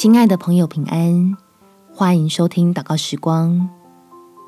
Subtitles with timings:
[0.00, 1.36] 亲爱的朋友，平安！
[1.92, 3.68] 欢迎收听祷告时光，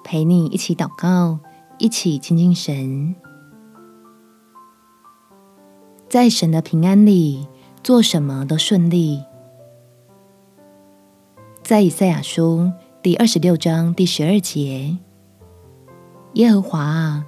[0.02, 1.40] 陪你一起祷告，
[1.76, 3.14] 一起亲近神。
[6.08, 7.46] 在神的平安里，
[7.84, 9.22] 做什么都顺利。
[11.62, 12.72] 在以赛亚书
[13.02, 14.96] 第二十六章第十二节，
[16.32, 17.26] 耶和华啊，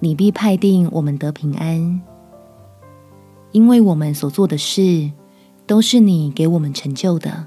[0.00, 2.02] 你必派定我们得平安，
[3.52, 5.12] 因为我们所做的事。
[5.66, 7.46] 都是你给我们成就的。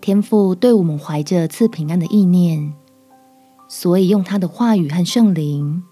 [0.00, 2.74] 天父对我们怀着赐平安的意念，
[3.68, 5.82] 所以用他的话语和圣灵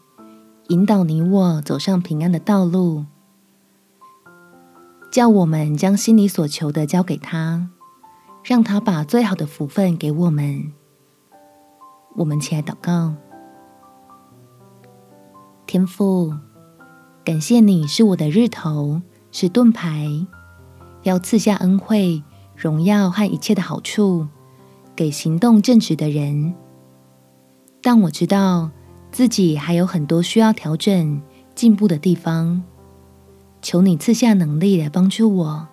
[0.68, 3.06] 引导你我走上平安的道路，
[5.10, 7.70] 叫我们将心里所求的交给他，
[8.44, 10.72] 让他把最好的福分给我们。
[12.16, 13.14] 我们起来祷告，
[15.66, 16.34] 天父，
[17.24, 19.00] 感谢你是我的日头。
[19.32, 20.08] 是盾牌，
[21.02, 22.22] 要赐下恩惠、
[22.54, 24.28] 荣耀和一切的好处
[24.94, 26.54] 给行动正直的人。
[27.80, 28.70] 但我知道
[29.10, 31.20] 自己还有很多需要调整、
[31.54, 32.62] 进步的地方，
[33.62, 35.66] 求你赐下能力来帮助我，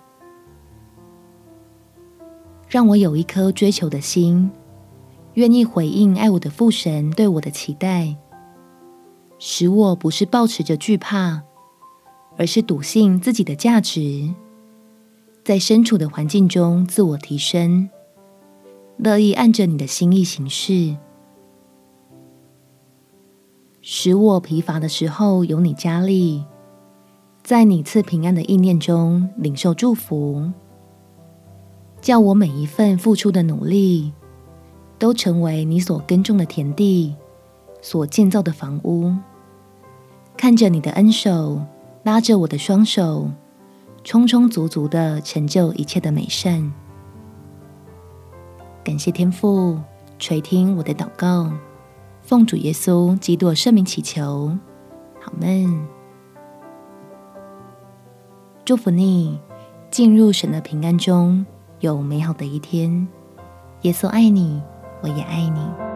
[2.68, 4.50] 让我有一颗追求的心，
[5.34, 8.16] 愿意回应爱我的父神对我的期待，
[9.38, 11.44] 使我不是抱持着惧怕。
[12.40, 14.34] 而是笃信自己的价值，
[15.44, 17.90] 在身处的环境中自我提升，
[18.96, 20.96] 乐意按着你的心意行事，
[23.82, 26.46] 使我疲乏的时候有你加力，
[27.44, 30.50] 在你赐平安的意念中领受祝福，
[32.00, 34.14] 叫我每一份付出的努力，
[34.98, 37.14] 都成为你所耕种的田地，
[37.82, 39.14] 所建造的房屋，
[40.38, 41.60] 看着你的恩手。
[42.04, 43.30] 拉着我的双手，
[44.04, 46.72] 充充足足的成就一切的美善。
[48.84, 49.78] 感谢天父
[50.18, 51.52] 垂听我的祷告，
[52.22, 54.58] 奉主耶稣基督圣名祈求，
[55.22, 55.88] 好们。
[58.64, 59.40] 祝福你
[59.92, 61.46] 进入神的平安中，
[61.80, 63.08] 有美好的一天。
[63.82, 64.62] 耶稣爱你，
[65.02, 65.89] 我也爱你。